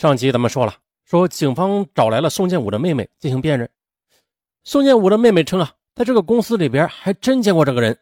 [0.00, 0.74] 上集咱们说了，
[1.04, 3.68] 说警方找来了宋建武的妹妹进行辨认。
[4.64, 7.98] 宋建武的妹妹称啊，在这个公司里边还真见过这个人，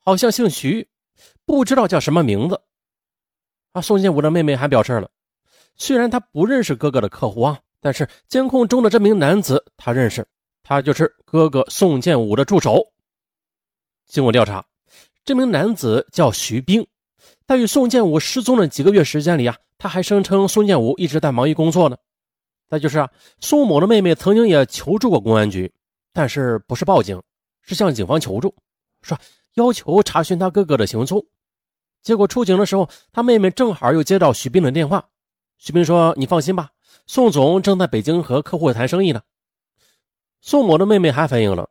[0.00, 0.88] 好像姓徐，
[1.44, 2.60] 不知道叫什么名字。
[3.70, 5.08] 啊，宋建武的妹妹还表示了，
[5.76, 10.26] 虽然他不认识哥哥的客户啊，但是监控中的这名男子他认识，
[10.64, 12.84] 他就是哥哥宋建武的助手。
[14.08, 14.66] 经过调查，
[15.24, 16.84] 这名男子叫徐兵，
[17.46, 19.56] 在与宋建武失踪的几个月时间里啊。
[19.78, 21.98] 他还声称宋建武一直在忙于工作呢。
[22.66, 25.70] 再就是啊，宋某的妹妹曾经也求助过公安局，
[26.14, 27.22] 但是不是报警，
[27.60, 28.54] 是向警方求助，
[29.02, 29.18] 说
[29.54, 31.24] 要求查询他哥哥的行踪。
[32.02, 35.06] 结果出警的时候，他妹妹正好又接到徐斌的电话。
[35.58, 36.70] 徐斌说：“你放心吧，
[37.06, 39.20] 宋总正在北京和客户谈生意呢。”
[40.40, 41.68] 宋某的妹妹还反映了，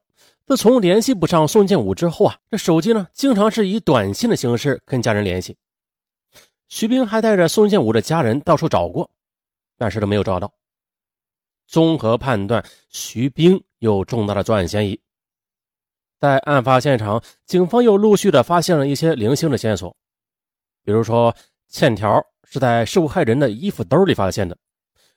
[0.48, 5.58] 自从联系不上宋建武之后啊，这手机呢经常是以短信的形式跟家人联系。
[6.68, 9.10] 徐兵还带着宋建武的家人到处找过，
[9.76, 10.54] 但是都没有找到。
[11.66, 15.00] 综合判断，徐兵有重大的作案嫌疑。
[16.20, 19.96] 在案发现场，警方又陆续的发现了一些零星的线索，
[20.84, 21.36] 比如说
[21.68, 24.56] 欠条是在受害人的衣服兜里发现的，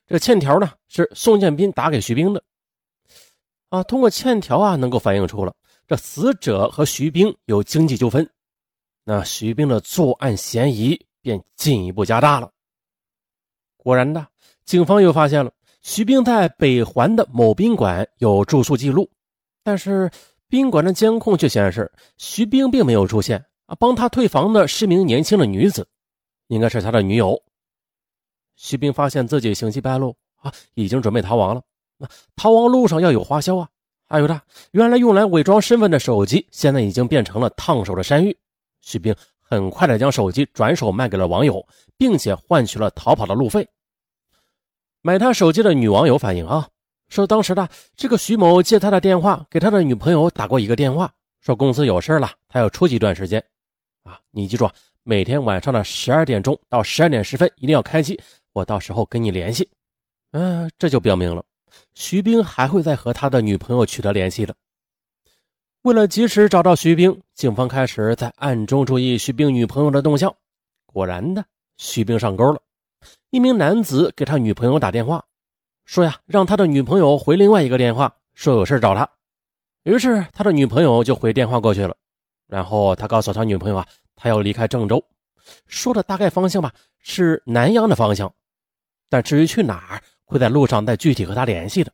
[0.07, 2.43] 这欠条呢是宋建斌打给徐兵的。
[3.69, 5.55] 啊，通过欠条啊，能够反映出了
[5.87, 8.29] 这死者和徐兵有经济纠纷，
[9.05, 10.99] 那徐兵的作案嫌疑。
[11.21, 12.51] 便进一步加大了。
[13.77, 14.27] 果然的，
[14.65, 15.53] 警方又发现了
[15.83, 19.11] 徐兵在北环的某宾馆有住宿记录，
[19.63, 20.11] 但是
[20.49, 23.75] 宾馆的监控却显示徐兵并没有出现啊。
[23.75, 25.87] 帮他退房的是名年轻的女子，
[26.47, 27.43] 应该是他的女友。
[28.55, 31.63] 徐兵发现自己行迹败露啊，已经准备逃亡了。
[31.99, 33.69] 那逃亡路上要有花销啊，
[34.07, 38.37] 还有他原来用来伪装身份的手机，现在已经变成了烫手的山芋。
[38.81, 39.15] 徐兵。
[39.51, 43.67] 很快的将手机转手卖给了网友，并且换取了逃跑的路费。
[45.01, 46.69] 买他手机的女网友反映啊，
[47.09, 53.43] 说当时的这个徐某借他的电话，给他的女朋友打过一个电话，说公司有事了，他要出去一段时间。
[54.03, 54.69] 啊，你记住，
[55.03, 58.21] 每天晚上的十二点钟到十二点十分一定要开机，
[58.53, 59.67] 我到时候跟你联系。
[60.33, 61.43] 嗯，这就表明了
[61.95, 64.55] 徐兵还会再和他的女朋友取得联系的。
[65.83, 70.35] 为了及时找到徐兵，警方开始在暗中注意徐兵女朋友的动向。
[70.87, 71.45] 果然的，
[71.77, 72.61] 徐兵上钩了。
[73.31, 75.25] 一名男子给他女朋友打电话，
[75.85, 79.09] 说呀，让他的女朋友回另外一个电话，说有事找他。
[79.85, 81.97] 于是他的女朋友就回电话过去了。
[82.47, 85.03] 然后他告诉他女朋友啊，他要离开郑州，
[85.67, 88.35] 说的大概方向吧，是南阳的方向。
[89.09, 91.91] 但至于去哪儿，会在路上再具体和他联系的。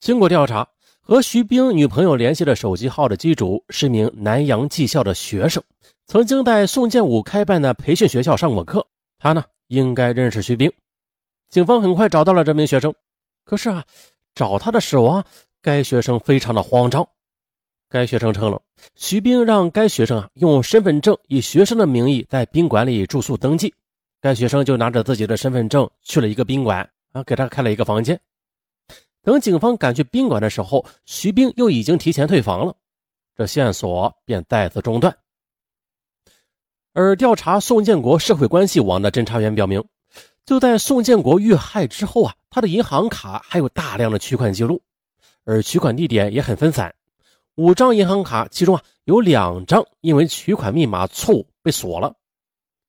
[0.00, 0.66] 经过调查。
[1.08, 5.62] 和徐兵女朋友联系的手机号的机主是名南阳技校的学生，
[6.08, 8.84] 曾经在宋建武开办的培训学校上过课。
[9.16, 10.68] 他呢，应该认识徐兵。
[11.48, 12.92] 警方很快找到了这名学生，
[13.44, 13.84] 可是啊，
[14.34, 15.24] 找他的时候啊，
[15.62, 17.08] 该学生非常的慌张。
[17.88, 18.60] 该学生称了，
[18.96, 23.72] 徐兵让该学生啊用身份证以学生的名义在宾馆里住宿登记。
[24.20, 28.20] 该学生就拿着自己的身份证去了一个宾馆啊，给他开了一个房间。
[29.22, 32.76] 等警方赶去宾馆的时候，徐兵又已经提前退房了，
[33.34, 35.16] 这线索便再次中断。
[36.92, 39.82] 而调查宋建国社会关系网的侦查员表明，
[40.44, 44.82] 就在宋建国遇害之后啊，他的银行卡还有大量的取款记录，
[45.44, 46.94] 而取款地点也很分散。
[47.54, 52.14] 五张银行卡，其中啊有两张因为取款密码错误被锁了，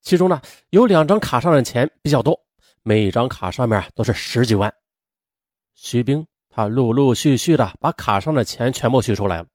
[0.01, 2.39] 其中呢有两张卡上的钱比较多，
[2.87, 4.73] 每一张卡上面都是十几万。
[5.75, 9.47] 徐兵他陆陆续续的把卡上的钱全部取出来了，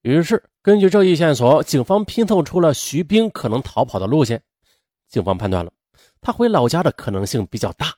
[0.00, 4.42] 于是根据这一线索，警方拼凑出了徐兵可能逃跑的路线。
[5.06, 5.70] 警方判断了
[6.22, 7.92] 他回老家的可能性比较大。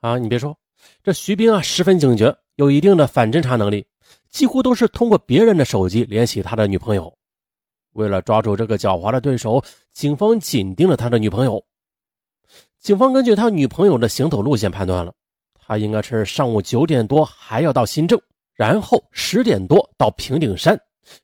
[0.00, 0.58] 啊，你别说，
[1.02, 3.86] 这徐兵啊十分警觉，有一定的反侦查能力，
[4.30, 7.14] 几乎都是通过别人的手机联系他的女朋友。
[7.92, 9.62] 为了抓住这个狡猾的对手，
[9.92, 11.62] 警方紧盯着他的女朋友。
[12.84, 15.14] 警方根据他女朋友的行走路线判断了。
[15.54, 18.20] 他应该是上午九点多还要到新郑，
[18.52, 20.78] 然后十点多到平顶山，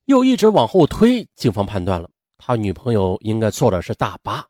[0.06, 1.22] 又一直往后推。
[1.34, 2.08] 警方判断了，
[2.38, 4.42] 他女朋友应该坐的是大巴。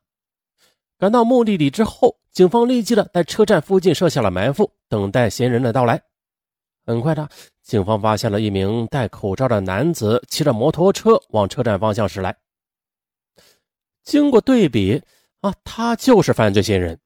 [1.00, 6.00] 赶到目的地之后，警方立即的在车站附近设下了埋伏，等待嫌疑人的到来。
[6.86, 7.28] 很快的，
[7.64, 12.36] 警方发现了一名戴口罩的男子骑着摩托车往车站方向驶来。
[14.04, 15.02] 经过对比，
[15.40, 16.98] 啊，他就是犯罪嫌疑人。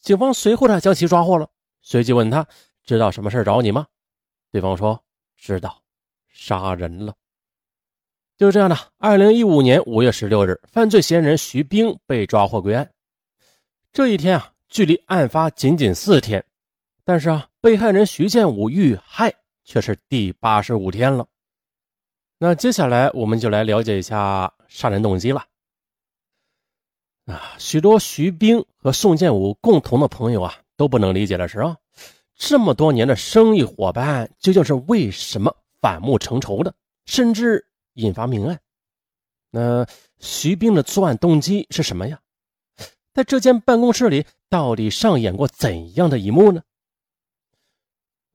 [0.00, 1.48] 警方随后呢将其抓获了。
[1.82, 2.46] 随即问他
[2.84, 3.86] ：“知道什么事找你吗？”
[4.50, 5.02] 对方说
[5.36, 5.82] ：“知道，
[6.28, 7.14] 杀人了。”
[8.36, 12.90] 就这样的，二零一五年五月十六日，犯罪嫌疑人徐兵被抓获归案。
[13.92, 16.42] 这一天啊，距离案发仅仅四天，
[17.04, 19.34] 但是啊，被害人徐建武遇害
[19.64, 21.26] 却是第八十五天了。
[22.38, 25.44] 那接下来我们就来了解一下杀人动机了。
[27.30, 31.76] 啊，许多徐兵和宋建武共同的朋友啊，都不能理解的是啊，
[32.36, 36.74] 这么多年的生意伙伴，究竟是为什么反目成仇的，
[37.06, 38.58] 甚至引发命案？
[39.50, 39.86] 那
[40.18, 42.20] 徐兵的作案动机是什么呀？
[43.12, 46.62] 在这间办公室里，到底上演过怎样的一幕呢？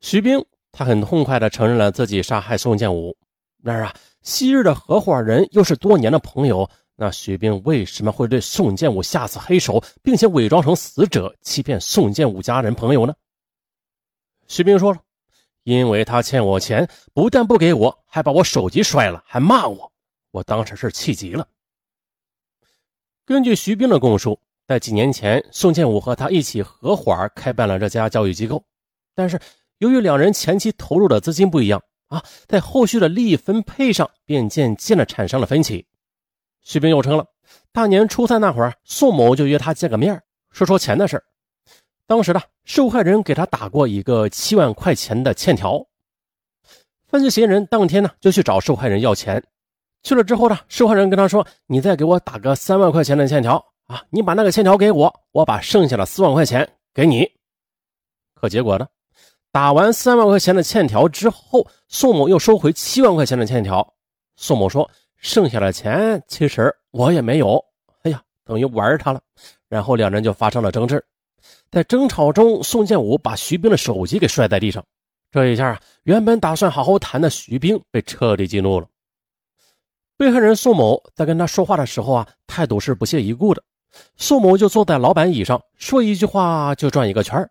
[0.01, 3.17] 徐兵他很痛快地承认了自己杀害宋建武，
[3.63, 6.69] 然而啊，昔日的合伙人又是多年的朋友。
[6.95, 13.13] 那徐兵为什么会对宋建武下此黑手，并且伪装成死者欺骗宋建武家人朋友呢？
[14.47, 14.99] 徐兵说了，
[15.63, 19.91] 因为他欠我钱，不但不给我，还把我手机摔了，还骂我。
[20.31, 21.47] 我当时是气急了。
[23.25, 28.63] 根据徐兵的供述，在几年前，宋建武和他一起合伙开办了这家教育机构，
[29.13, 29.39] 但是
[29.79, 35.85] 由于两人前期投入的资金不一样啊，在后续的利益分配上便渐渐的产生了分歧。
[36.65, 37.23] 徐兵又称了，
[37.71, 40.19] 大年初三那会儿，宋某就约他见个面，
[40.49, 41.23] 说说钱的事
[42.07, 45.85] 当时呢，受害人给他打过一个七万块钱的欠条。
[47.07, 49.43] 犯罪嫌疑人当天呢，就去找受害人要钱。
[50.01, 54.03] 去了之后呢，受害人跟他说：“你再给我打个三万块钱的欠条啊！
[54.09, 57.31] 你把那个欠条给我，我把剩下的四万块钱给你。”
[58.33, 58.87] 可结果呢，
[59.51, 63.93] 打完三万块钱的欠条之后，宋某又收回七万块钱的欠条。
[64.35, 64.89] 宋某说。
[65.17, 67.63] 剩下的钱其实我也没有，
[68.03, 69.21] 哎呀，等于玩他了。
[69.67, 71.03] 然后两人就发生了争执，
[71.71, 74.83] 在争吵中，宋建武把徐兵的手机给摔在地上。
[75.31, 78.87] 这一下啊，原本打算好好谈的徐兵被彻底激怒了。
[80.15, 83.61] 被害人宋某在跟他说话的时候啊，态度是不屑一顾的。
[84.15, 87.49] 宋某就坐在老板椅上，说一句话就转一个圈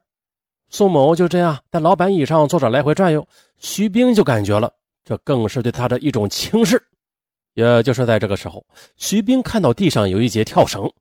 [0.70, 3.26] 宋某就这样在老板椅上坐着来回转悠，
[3.58, 4.72] 徐兵就感觉了，
[5.04, 6.82] 这更是对他的一种轻视。
[7.54, 8.64] 也就是在这个时候，
[8.96, 10.92] 徐兵看到地上有一节跳绳，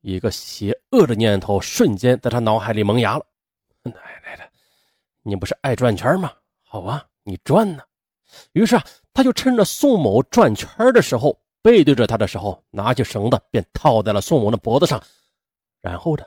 [0.00, 3.24] 一个邪恶的念头瞬间在他脑海里萌芽了。
[3.82, 3.92] 奶
[4.24, 4.42] 奶的，
[5.22, 6.32] 你不是爱转圈吗？
[6.62, 7.82] 好啊，你转呢。
[8.52, 15.02] 于是啊，他就趁着宋某转圈的时候，背对着他的时候，拿起绳子便套在了宋某的脖子上，
[15.80, 16.24] 然后呢，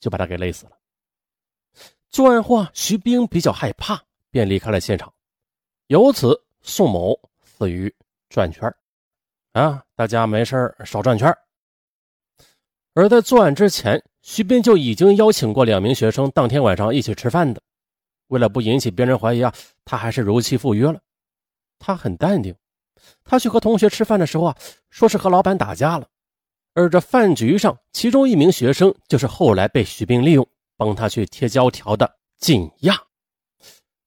[0.00, 0.72] 就把他给勒死了。
[2.08, 5.12] 作案后，徐兵比较害怕，便离开了现场。
[5.88, 7.92] 由此，宋某死于
[8.28, 8.72] 转圈。
[9.52, 11.28] 啊，大家没事少转圈
[12.94, 17.60] 而在作案之前，徐斌就已经邀请过两名学生当天晚上一起吃饭的。
[18.28, 19.52] 为了不引起别人怀疑啊，
[19.84, 21.00] 他还是如期赴约了。
[21.78, 22.54] 他很淡定，
[23.24, 24.56] 他去和同学吃饭的时候啊，
[24.90, 26.06] 说是和老板打架了。
[26.74, 32.08] 而这饭局上，其中一名学生就是后来被徐斌利用帮他去贴胶条的
[32.38, 33.00] 靳亚。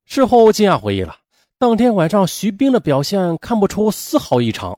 [0.05, 1.17] 事后，靳亚回忆了，
[1.57, 4.77] 当天晚上徐斌的表现看不出丝毫异常。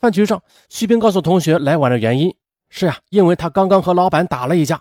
[0.00, 2.34] 饭局上，徐兵告诉同学来晚的原因
[2.70, 4.80] 是呀，因为他刚刚和老板打了一架，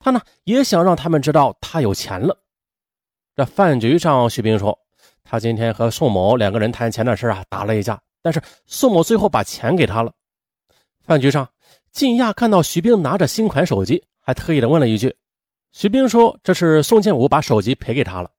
[0.00, 2.36] 他呢也想让他们知道他有钱了。
[3.36, 4.76] 这饭局上，徐兵说
[5.22, 10.12] 他今天和宋某两个人谈钱的事啊，打了一架，但是宋某最后把钱给他了。
[11.04, 11.48] 饭局上，
[11.92, 15.14] 靳亚看到徐兵拿着新款手机，还特意的问了一句
[15.70, 18.30] ：“徐兵说这是宋建武把手机赔给他了。”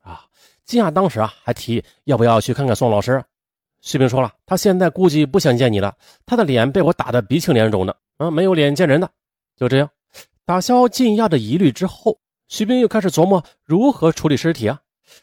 [0.00, 0.26] 啊，
[0.64, 3.24] 靳亚当时啊还提议要不要去看看宋老师。
[3.80, 5.96] 徐兵说了，他现在估计不想见你了。
[6.26, 9.10] 他的脸被我打得鼻青脸肿的，啊，没有脸见人的。
[9.56, 9.88] 就这样，
[10.44, 12.18] 打消靳亚的疑虑之后，
[12.48, 14.80] 徐兵又开始琢磨如何处理尸体啊。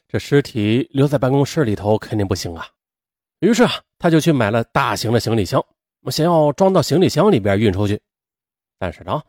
[0.08, 2.66] 这尸体留在办公室里头肯定不行啊。
[3.40, 5.64] 于是啊，他就去买了大型的行李箱，
[6.10, 8.02] 想要装到行李箱里边运出去。
[8.80, 9.22] 但是呢，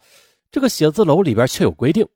[0.50, 2.06] 这个写字楼里边却有规定，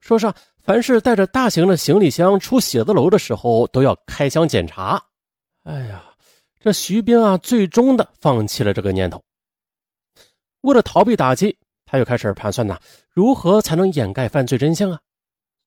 [0.00, 0.32] 说是
[0.62, 5.02] 凡是带着大型的行李箱出写字楼的时候，都要开箱检查。
[5.64, 6.04] 哎呀！
[6.64, 9.22] 这徐兵啊，最终的放弃了这个念头。
[10.62, 11.54] 为了逃避打击，
[11.84, 12.80] 他又开始盘算呢，
[13.10, 14.98] 如何才能掩盖犯罪真相啊？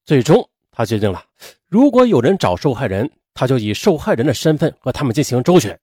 [0.08, 1.24] 最终，他决定了，
[1.68, 5.80] 如果有人找受害人，他就以受害人的身份和他们进行周旋。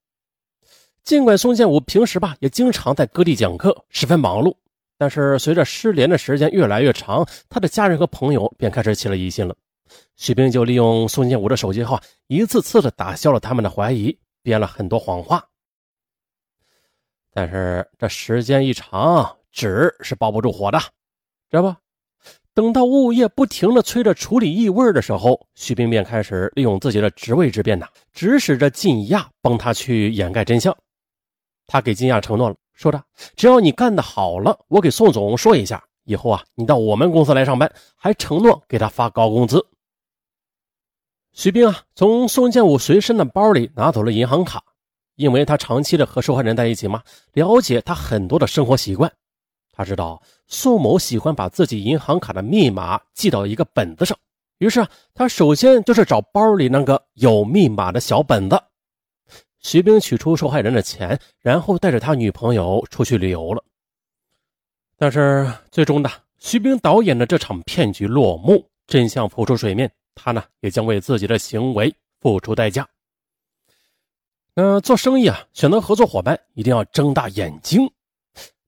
[1.04, 4.52] 尽管宋建武平时吧也经常在各地讲课，十分忙碌，
[4.98, 9.54] 但是随着失联的时间越来越长，他的家人和朋友便开始起了疑心了。
[10.16, 14.18] 徐兵就利用宋建武的手机号，一次次的打消了他们的怀疑。
[14.44, 15.42] 编了很多谎话，
[17.32, 20.78] 但是这时间一长，纸是包不住火的，
[21.50, 21.74] 知道不？
[22.52, 30.76] 等到物业不停的催着处理异味的时候，徐冰便开始利用自己的职位之便呐，指使着金亚帮他去掩盖真相。
[31.66, 33.02] 他给金亚承诺了，说着
[33.34, 39.66] 只要你干的好了，我给宋总说一下，以后啊，你到我们公司来上班，还承诺给他发高工资。
[41.34, 44.62] 徐兵啊，从宋建武随身的包里拿走了银行卡，
[45.16, 49.12] 因为他长期的和受害人在一起嘛，了解他很多的生活习惯。
[49.72, 54.16] 他知道宋某喜欢把自己银行卡的密码记到一个本子上，
[54.58, 58.56] 于是啊，他首先就是找包里那个有密码的小本子。
[59.58, 63.64] 徐兵取出受害人的钱，然后带着他女朋友出去旅游了。
[64.96, 72.88] 但是最终呢，徐兵导演的这场骗局落幕，真相浮出水面，他呢也将为自己的行为付出代价。
[74.54, 77.90] 那做生意啊，选择合作伙伴一定要睁大眼睛。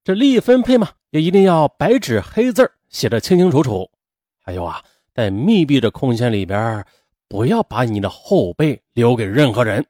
[0.03, 3.91] 这利益分配嘛，也一定要白纸黑字写的清清楚楚。
[4.39, 4.85] 还有啊，
[5.15, 6.85] 在密闭的空间里边，
[7.29, 9.85] 不要把你的后背留给任何人。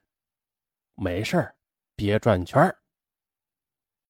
[0.94, 1.46] 没事
[1.94, 2.74] 别转圈